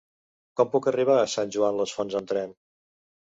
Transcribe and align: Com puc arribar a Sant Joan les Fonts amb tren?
Com 0.59 0.69
puc 0.75 0.87
arribar 0.91 1.17
a 1.17 1.27
Sant 1.33 1.53
Joan 1.57 1.77
les 1.81 1.93
Fonts 1.97 2.17
amb 2.21 2.31
tren? 2.33 2.57